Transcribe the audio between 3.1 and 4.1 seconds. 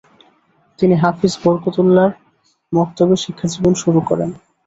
শিক্ষাজীবন শুরু